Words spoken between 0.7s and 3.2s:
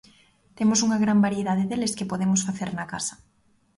unha gran variedade deles que podemos facer na casa.